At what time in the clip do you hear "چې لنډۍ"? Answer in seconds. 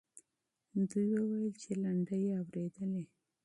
1.61-2.21